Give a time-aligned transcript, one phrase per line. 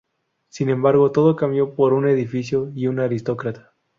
[0.49, 3.75] Sin embargo todo cambió por un edificio y un aristócrata.